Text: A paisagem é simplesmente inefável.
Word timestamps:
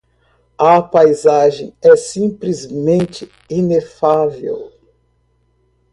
A 0.57 0.81
paisagem 0.81 1.75
é 1.79 1.95
simplesmente 1.95 3.31
inefável. 3.47 4.71